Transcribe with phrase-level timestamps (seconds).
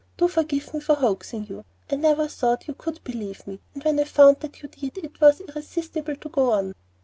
[0.17, 1.63] Do forgive me for hoaxing you.
[1.91, 5.21] I never thought you could believe me, and when I found that you did, it
[5.21, 6.73] was irresistible to go on."